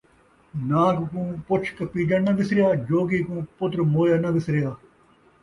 [0.69, 4.71] نان٘گ کوں پچھ کپیجݨ ناں وِسریا، جوڳی کوں پتر مویا ناں وِسریا